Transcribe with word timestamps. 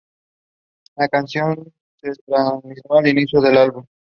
La 0.95 1.07
canción 1.07 1.71
se 2.01 2.13
trasladó 2.25 2.61
al 2.89 3.07
inicio 3.07 3.39
del 3.39 3.55
álbum. 3.55 3.85